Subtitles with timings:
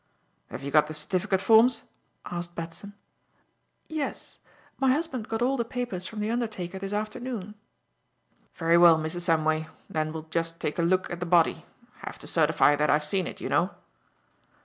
[0.49, 1.83] "Have you got the certificate forms?"
[2.25, 2.93] asked Batson.
[3.87, 4.39] "Yes.
[4.79, 7.53] My husband got all the papers from the undertaker this afternoon."
[8.55, 9.29] "Very well, Mrs.
[9.29, 11.67] Samway, then we'll just take a look at the body
[11.97, 13.75] have to certify that I've seen it, you know."